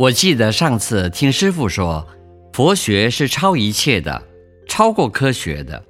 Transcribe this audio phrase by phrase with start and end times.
[0.00, 2.08] 我记得上次听师傅说，
[2.54, 4.22] 佛学是超一切的，
[4.66, 5.84] 超过科学的，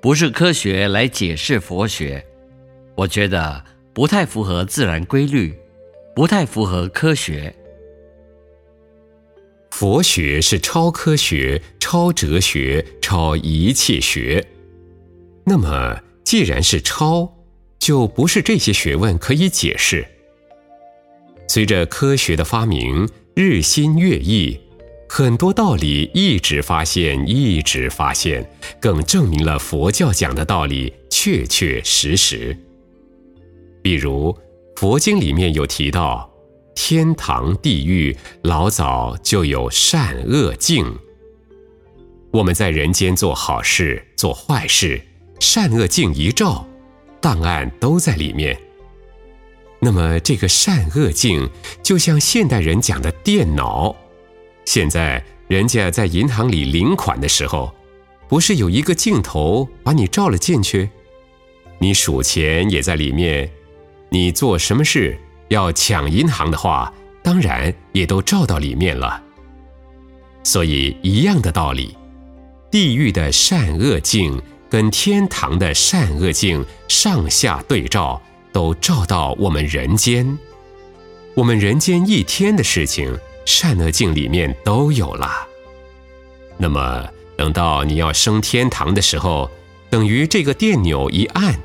[0.00, 2.24] 不是科学来解释佛学。
[2.94, 3.62] 我觉得
[3.92, 5.54] 不太符合自然规律，
[6.16, 7.54] 不太符合科学。
[9.70, 14.42] 佛学是超科学、超哲学、超一切学。
[15.44, 17.30] 那么，既然是超，
[17.78, 20.06] 就不是这些学问可以解释。
[21.46, 23.06] 随着科学的发明。
[23.42, 24.60] 日新月异，
[25.08, 28.46] 很多道理一直发现，一直发现，
[28.78, 32.54] 更证明了佛教讲的道理确确实实。
[33.80, 34.36] 比如，
[34.76, 36.30] 佛经里面有提到，
[36.74, 40.84] 天堂、地狱老早就有善恶镜。
[42.32, 45.00] 我们在人间做好事、做坏事，
[45.40, 46.68] 善恶镜一照，
[47.22, 48.54] 档案都在里面。
[49.82, 51.48] 那么，这个善恶镜
[51.82, 53.96] 就像现代人讲的电脑。
[54.66, 57.74] 现在，人家在银行里领款的时候，
[58.28, 60.90] 不是有一个镜头把你照了进去？
[61.78, 63.50] 你数钱也在里面。
[64.10, 69.22] 你做什么事要抢银行的话，当然也都照到里面了。
[70.44, 71.96] 所以，一样的道理，
[72.70, 78.20] 地狱的善恶镜跟天堂的善恶镜上下对照。
[78.52, 80.38] 都照到我们人间，
[81.34, 85.46] 我们人间一天的事情，善恶镜里面都有了。
[86.56, 89.50] 那么，等到你要升天堂的时候，
[89.88, 91.58] 等于这个电钮一按，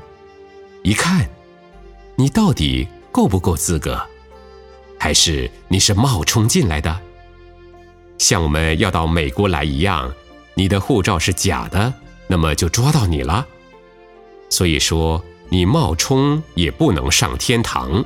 [0.82, 1.28] 一看，
[2.14, 4.00] 你到底够不够资格？
[4.98, 7.00] 还是你是冒充进来的？
[8.18, 10.14] 像我们要到美国来一样，
[10.54, 11.92] 你的护照是假的，
[12.28, 13.46] 那么就抓到你了。
[14.48, 15.22] 所以说。
[15.48, 18.04] 你冒充也不能上天堂，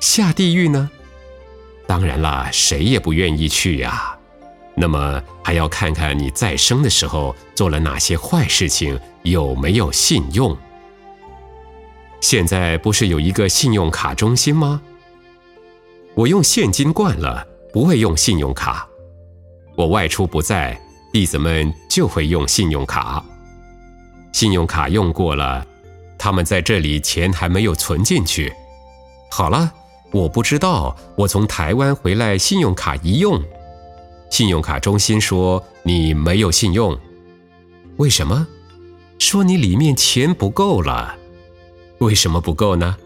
[0.00, 0.90] 下地狱呢？
[1.86, 4.16] 当然了，谁也不愿意去呀。
[4.74, 10.56] 那么还要看看你再生的时候做了哪些坏事情，有没有信用。
[12.20, 14.82] 现在不是有一个信用卡中心吗？
[16.14, 18.86] 我用现金惯了，不会用信用卡。
[19.76, 20.78] 我外出不在，
[21.12, 23.24] 弟子们就会用信用卡。
[24.32, 25.64] 信用卡用过了。
[26.18, 28.52] 他们在这里钱还没有存进去。
[29.30, 29.72] 好了，
[30.10, 30.96] 我不知道。
[31.16, 33.42] 我从台湾回来，信用卡一用，
[34.30, 36.98] 信用卡中心说你没有信用。
[37.96, 38.46] 为什么？
[39.18, 41.16] 说你里面钱不够了。
[41.98, 42.96] 为什么不够呢？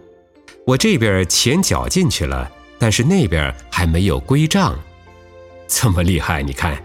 [0.66, 4.78] 我这边钱缴进去了，但是那边还没有归账。
[5.68, 6.42] 这么厉害？
[6.42, 6.76] 你看，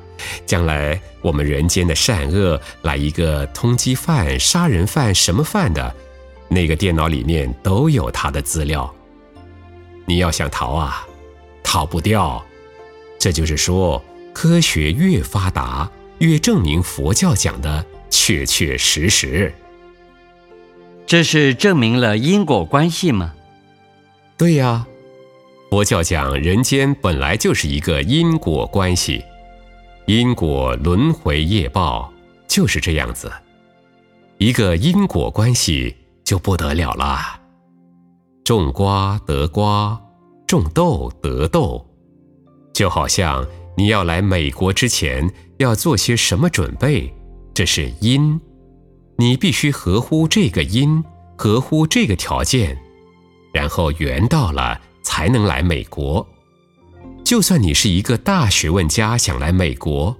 [0.46, 5.96] 将来我们人间的善恶来一个通缉犯、杀人犯、什么犯的。
[6.47, 8.94] 那个电脑里面都有他的资料，
[10.06, 11.07] 你要想逃啊，
[11.63, 12.44] 逃不掉。
[13.17, 15.89] 这就是说，科学越发达，
[16.19, 19.51] 越证明佛教讲的确确实实。
[21.07, 23.33] 这是证明了因果关系吗？
[24.38, 24.85] 对呀，
[25.72, 29.23] 佛教讲人间本来就是一个因果关系，
[30.06, 32.13] 因果轮回业报
[32.47, 33.31] 就是这样子，
[34.38, 35.95] 一个因果关系。
[36.25, 37.40] 就不得了了，
[38.44, 39.97] 种瓜得瓜，
[40.47, 41.86] 种豆得豆，
[42.74, 43.46] 就好像
[43.78, 47.13] 你要来美国之前要做些什么准备，
[47.53, 48.41] 这是因，
[49.18, 51.03] 你必须合乎这个因，
[51.38, 52.75] 合乎这个条件，
[53.53, 56.28] 然后缘到了才能来美国。
[57.24, 60.16] 就算你是一个大学问家想来美国，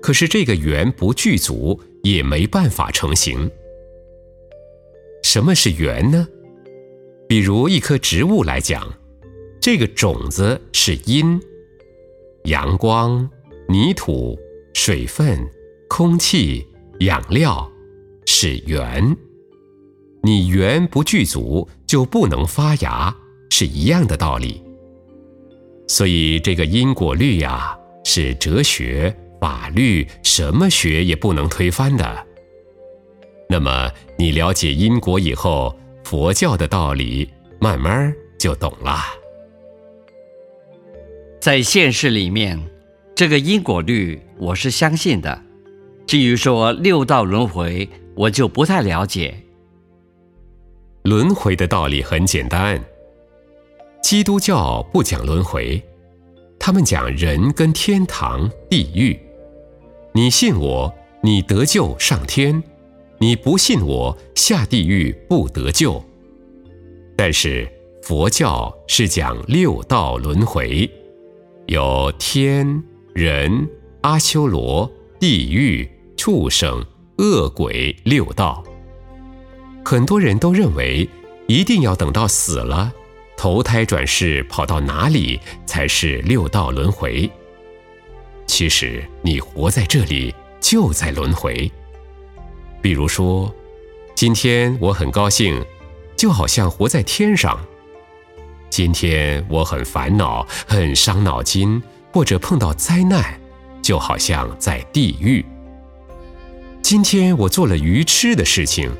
[0.00, 3.50] 可是这个缘不具足，也没办法成行。
[5.22, 6.26] 什么是缘呢？
[7.28, 8.86] 比如一棵植物来讲，
[9.60, 11.38] 这个种子是因，
[12.44, 13.28] 阳光、
[13.68, 14.38] 泥土、
[14.72, 15.38] 水分、
[15.88, 16.66] 空气、
[17.00, 17.70] 养料
[18.26, 19.14] 是缘。
[20.22, 23.14] 你缘不具足，就不能发芽，
[23.50, 24.62] 是一样的道理。
[25.86, 32.26] 所以这个因果律呀，是哲学、法律什么学也不能推翻的。
[33.48, 35.74] 那么你了解因果以后，
[36.04, 37.28] 佛教的道理
[37.58, 38.98] 慢慢就懂了。
[41.40, 42.60] 在现实里面，
[43.14, 45.42] 这个因果律我是相信的。
[46.06, 49.34] 至于说六道轮回，我就不太了解。
[51.02, 52.82] 轮回的道理很简单，
[54.02, 55.82] 基督教不讲轮回，
[56.58, 59.18] 他们讲人跟天堂、地狱。
[60.12, 60.92] 你信我，
[61.22, 62.62] 你得救上天。
[63.20, 66.02] 你不信我下地狱不得救，
[67.16, 67.68] 但是
[68.02, 70.88] 佛教是讲六道轮回，
[71.66, 72.82] 有天、
[73.12, 73.68] 人、
[74.02, 76.84] 阿修罗、地狱、畜生、
[77.18, 78.62] 恶鬼六道。
[79.84, 81.08] 很多人都认为，
[81.48, 82.92] 一定要等到死了，
[83.36, 87.28] 投胎转世跑到哪里才是六道轮回。
[88.46, 91.70] 其实你活在这里就在轮回。
[92.88, 93.54] 比如说，
[94.14, 95.62] 今天我很高兴，
[96.16, 97.54] 就好像活在天上；
[98.70, 101.82] 今天我很烦恼、很伤脑筋，
[102.14, 103.38] 或者碰到灾难，
[103.82, 105.44] 就好像在地狱；
[106.80, 108.90] 今天我做了愚痴的事情，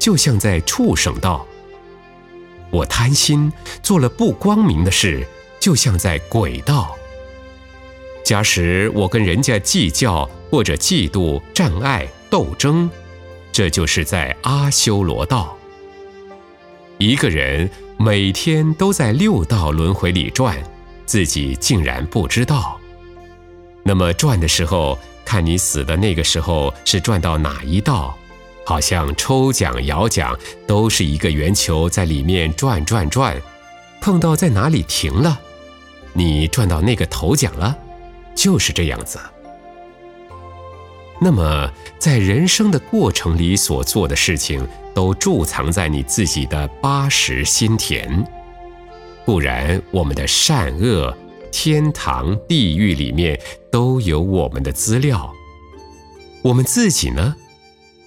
[0.00, 1.46] 就像在畜生道；
[2.72, 3.52] 我贪心
[3.84, 5.24] 做了不光明的事，
[5.60, 6.92] 就像在鬼道。
[8.24, 12.90] 假使我跟人家计较或者嫉妒、障碍、斗争，
[13.52, 15.56] 这就是在阿修罗道。
[16.98, 20.56] 一个人每天都在六道轮回里转，
[21.06, 22.78] 自己竟然不知道。
[23.82, 28.16] 那么转的时候，看你死的那个时候是转到哪一道？
[28.64, 33.40] 好像抽奖摇奖，都是一个圆球在里面转转转，
[34.00, 35.40] 碰到在哪里停了，
[36.12, 37.76] 你转到那个头奖了。
[38.34, 39.18] 就是这样子。
[41.20, 48.24] 那么，在人生的过程里所做的事情，都贮藏在你自己的八十心田。
[49.24, 51.12] 不然，我们的善恶、
[51.50, 53.38] 天堂、地狱里面
[53.70, 55.32] 都有我们的资料。
[56.40, 57.34] 我们自己呢，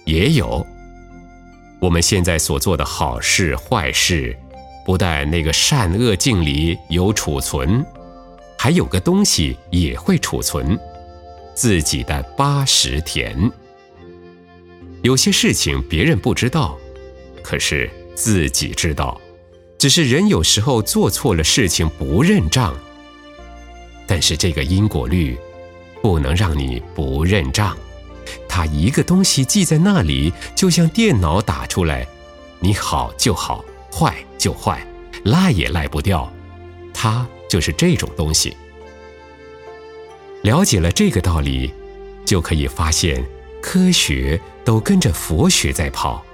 [0.06, 0.66] 也有。
[1.80, 4.34] 我们现在所做的好事、坏事，
[4.86, 7.84] 不但那个善恶镜里有储存。
[8.58, 10.78] 还有个东西也会储存，
[11.54, 13.50] 自己的八十田。
[15.02, 16.78] 有些事情别人不知道，
[17.42, 19.20] 可是自己知道。
[19.78, 22.74] 只是人有时候做错了事情不认账。
[24.06, 25.36] 但是这个因果律，
[26.00, 27.76] 不能让你不认账。
[28.48, 32.06] 它一个东西记在那里，就像电脑打出来，
[32.60, 34.86] 你好就好，坏就坏，
[35.24, 36.32] 赖也赖不掉。
[36.94, 37.26] 它。
[37.48, 38.56] 就是这种东西。
[40.42, 41.72] 了解了这个道理，
[42.24, 43.24] 就可以发现
[43.62, 46.24] 科学都跟着佛学在跑。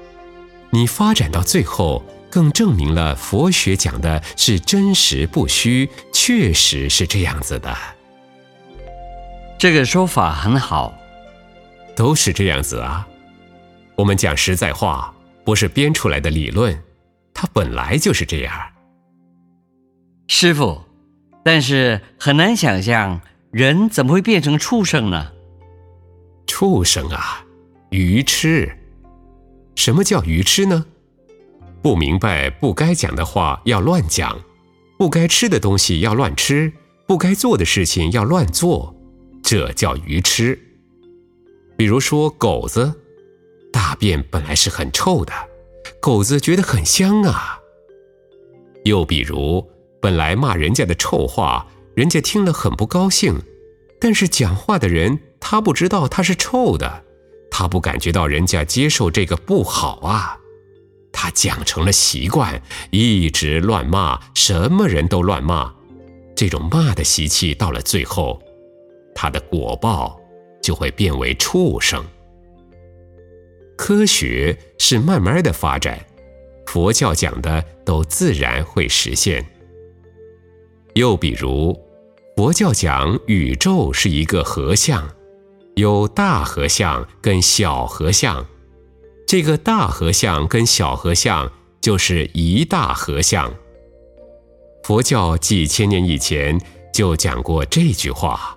[0.71, 7.77] 你发展到最后，更证明了佛学讲的是真实不虚，确实是这样子的。
[9.59, 10.95] 这个说法很好，
[11.97, 13.07] 都是这样子啊。
[13.95, 15.15] 我们讲实在话，
[15.45, 16.79] 不是编出来的理论，
[17.35, 18.55] 它本来就是这样。
[20.29, 20.83] 师傅。
[21.45, 25.33] 但是很难想象，人怎么会变成畜生呢？
[26.47, 27.45] 畜生啊，
[27.91, 28.71] 愚痴！
[29.75, 30.85] 什么叫愚痴呢？
[31.81, 34.39] 不明白不该讲的话要乱讲，
[34.99, 36.73] 不该吃的东西要乱吃，
[37.07, 38.95] 不该做的事情要乱做，
[39.43, 40.59] 这叫愚痴。
[41.77, 43.01] 比如说狗子，
[43.73, 45.33] 大便本来是很臭的，
[46.01, 47.59] 狗子觉得很香啊。
[48.85, 49.67] 又比如。
[50.01, 51.67] 本来骂人家的臭话，
[51.99, 53.43] 人家听了很不高兴，
[54.01, 57.03] 但是讲话的人他不知道他是臭的，
[57.51, 60.39] 他不感觉到人家接受这个不好啊，
[61.11, 62.63] 他讲成了习惯，
[62.93, 65.75] 一直乱骂，什么人都乱骂，
[66.37, 68.41] 这种骂的习气到了最后，
[69.13, 70.21] 他的果报
[70.63, 72.05] 就会变为畜生。
[73.77, 75.99] 科学是慢慢的发展，
[76.65, 79.45] 佛教讲的都自然会实现。
[80.95, 81.77] 又比如，
[82.39, 85.11] 佛教讲宇宙是一个合相，
[85.75, 88.47] 有大合相跟小合相，
[89.27, 93.53] 这个大合相跟小合相就是一大合相。
[94.85, 96.57] 佛教几千年以前
[96.95, 98.57] 就讲过这句话。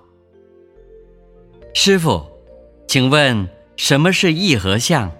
[1.74, 2.24] 师傅，
[2.86, 5.10] 请问什么是一合相？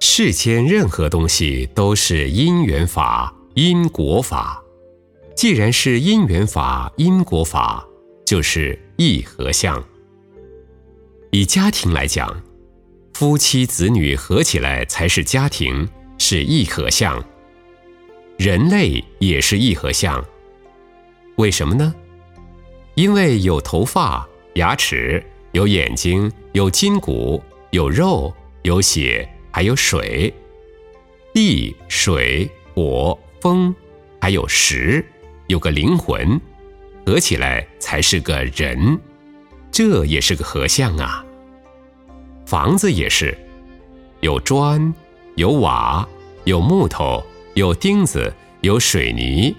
[0.00, 4.63] 世间任何东西都是因缘法、因果法。
[5.34, 7.86] 既然是因缘法、因果法，
[8.24, 9.82] 就是一合相。
[11.32, 12.42] 以家庭来讲，
[13.14, 15.88] 夫妻子女合起来才是家庭，
[16.18, 17.22] 是一合相。
[18.38, 20.24] 人类也是一合相。
[21.36, 21.94] 为什么呢？
[22.94, 30.32] 因为有头发、牙齿，有眼睛，有筋骨，有肉，有血，还有水。
[31.34, 33.74] 地、水、火、风，
[34.20, 35.04] 还有石。
[35.46, 36.40] 有个灵魂，
[37.04, 38.98] 合起来才是个人，
[39.70, 41.24] 这也是个合相啊。
[42.46, 43.36] 房子也是，
[44.20, 44.94] 有砖，
[45.36, 46.06] 有瓦，
[46.44, 47.24] 有木头，
[47.54, 48.32] 有钉子，
[48.62, 49.54] 有水泥，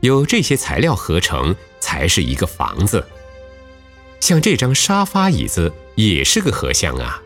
[0.00, 3.06] 有这些材料合成才是一个房子。
[4.20, 7.20] 像这张沙发椅子也是个合相啊，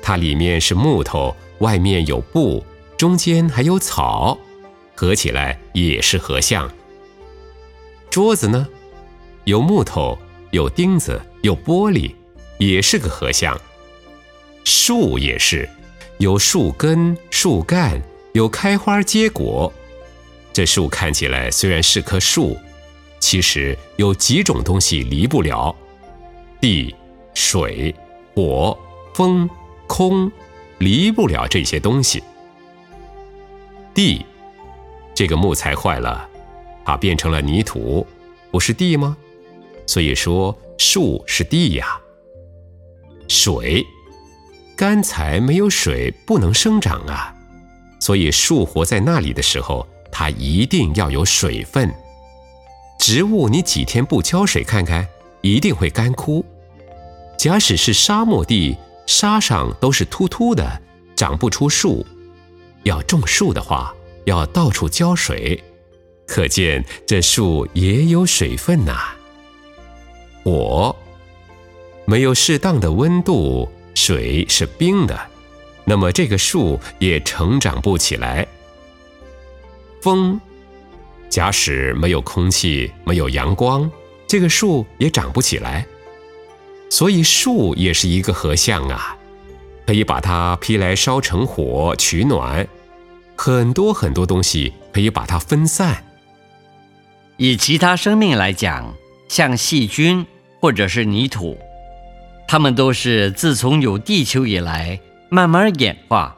[0.00, 2.64] 它里面是木头，外面有布，
[2.96, 4.38] 中间还有草，
[4.94, 6.70] 合起来也是合相。
[8.12, 8.68] 桌子呢，
[9.44, 10.18] 有木头，
[10.50, 12.14] 有钉子，有玻璃，
[12.58, 13.58] 也是个合相。
[14.64, 15.66] 树也是，
[16.18, 17.98] 有树根、树干，
[18.34, 19.72] 有开花结果。
[20.52, 22.54] 这树看起来虽然是棵树，
[23.18, 25.74] 其实有几种东西离不了：
[26.60, 26.94] 地、
[27.32, 27.94] 水、
[28.34, 28.78] 火、
[29.14, 29.48] 风、
[29.86, 30.30] 空，
[30.76, 32.22] 离不了这些东西。
[33.94, 34.26] 地，
[35.14, 36.28] 这个木材坏了，
[36.84, 38.06] 它变成了泥土，
[38.50, 39.16] 不是地吗？
[39.86, 42.00] 所以说树是地呀。
[43.28, 43.84] 水。
[44.74, 47.32] 干柴没有水不能生长啊，
[48.00, 51.92] 所以树活在那里的时候，它一定要有水分。
[52.98, 55.06] 植物你几天不浇水看看，
[55.40, 56.44] 一定会干枯。
[57.36, 60.82] 假使是沙漠地，沙上都是秃秃的，
[61.14, 62.04] 长不出树。
[62.82, 65.62] 要种树的话，要到处浇水，
[66.26, 69.14] 可见这树也有水分呐。
[70.44, 70.94] 火
[72.04, 73.68] 没有适当的温度。
[73.94, 75.20] 水是冰的，
[75.84, 78.44] 那么这个树也成长不起来。
[80.00, 80.40] 风，
[81.28, 83.88] 假使没有空气、没有阳光，
[84.26, 85.86] 这个树也长不起来。
[86.88, 89.14] 所以树也是一个合相啊，
[89.86, 92.66] 可以把它劈来烧成火取暖。
[93.36, 96.02] 很多很多东西可以把它分散。
[97.36, 98.94] 以其他生命来讲，
[99.28, 100.24] 像细菌
[100.60, 101.58] 或者是泥土。
[102.46, 106.36] 它们都是自从有地球以来慢慢演化，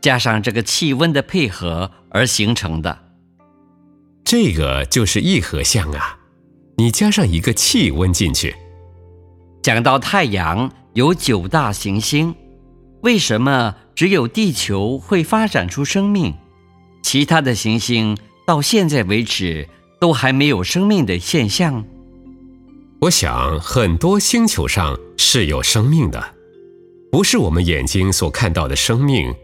[0.00, 2.98] 加上这个气温的配合而形成的。
[4.24, 6.18] 这个就是一合相啊！
[6.76, 8.54] 你加上一个气温进去。
[9.62, 12.34] 讲到太阳有九大行星，
[13.02, 16.34] 为什么只有地球会发展出生命，
[17.02, 18.16] 其他的行星
[18.46, 19.68] 到现在为止
[20.04, 21.82] 都还没有生命的现象？
[23.00, 26.22] 我想很多星球上是有生命的，
[27.10, 29.34] 不是我们眼睛所看到的生命，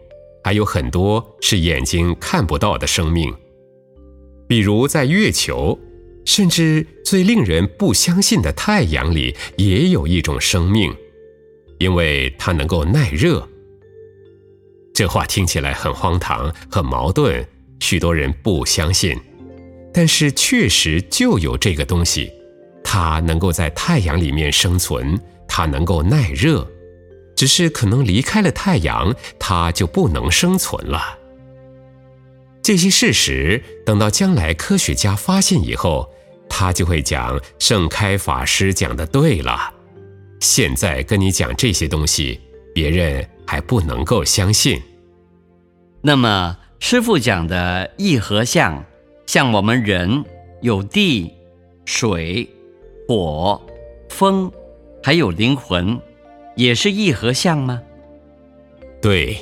[0.43, 3.33] 还有很多是眼睛看不到的生命。
[4.47, 5.79] 比如在月球，
[6.25, 10.95] 甚至最令人不相信的太阳里，也有一种生命，
[11.79, 13.49] 因为它能够耐热。
[14.93, 17.43] 这话听起来很荒唐、很矛盾，
[17.79, 19.19] 许多人不相信，
[19.93, 22.31] 但是确实就有这个东西。
[22.83, 26.67] 它能够在太阳里面生存，它能够耐热，
[27.35, 31.19] 只是可能离开了太阳，它就不能生存了。
[32.61, 36.07] 这些事实等到将来科学家发现以后，
[36.49, 39.73] 他就会讲盛开法师讲的对了。
[40.41, 42.39] 现在跟你讲这些东西，
[42.73, 44.81] 别人还不能够相信。
[46.01, 48.83] 那么师傅讲的一合相，
[49.33, 50.25] 像我们人
[50.59, 51.33] 有地、
[51.85, 52.45] 水。
[53.07, 53.61] 火、
[54.09, 54.51] 风，
[55.01, 55.97] 还有灵魂，
[56.57, 57.81] 也是一合相吗？
[59.01, 59.37] 对。